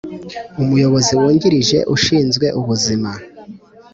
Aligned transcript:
Umuyobozi 0.61 1.11
wungirije 1.19 1.77
ushizwe 1.95 2.47
ubuzima 2.59 3.11